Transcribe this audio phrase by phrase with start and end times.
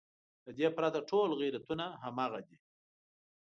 [0.45, 2.57] له دې پرته ټول غیرتونه همغه دي.